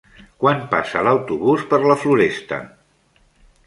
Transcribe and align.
Quan 0.43 0.63
passa 0.71 1.03
l'autobús 1.09 1.69
per 1.75 1.83
la 1.87 2.01
Floresta? 2.07 2.63